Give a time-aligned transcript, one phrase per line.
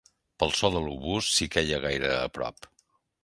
[0.43, 2.69] ...pel so de l'obús, si queia gaire a prop.